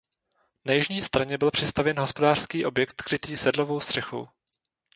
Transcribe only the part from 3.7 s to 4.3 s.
střechou.